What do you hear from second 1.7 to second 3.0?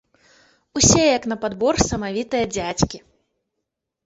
самавітыя дзядзькі.